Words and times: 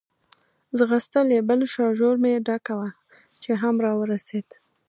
ځغستل 0.77 1.27
یې، 1.35 1.41
بل 1.49 1.59
شاژور 1.73 2.15
مې 2.23 2.33
ډکاوه، 2.47 2.89
چې 3.41 3.51
هم 3.61 3.75
را 3.85 3.91
ورسېد. 3.99 4.47